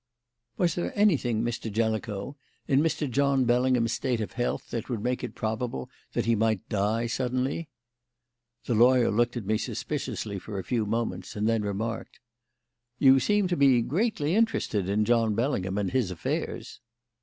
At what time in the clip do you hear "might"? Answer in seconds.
6.33-6.67